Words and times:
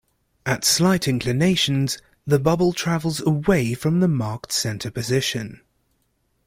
At 0.47 0.65
slight 0.65 1.07
inclinations 1.07 1.99
the 2.25 2.39
bubble 2.39 2.73
travels 2.73 3.19
away 3.21 3.75
from 3.75 3.99
the 3.99 4.07
marked 4.07 4.51
center 4.51 4.89
position. 4.89 5.61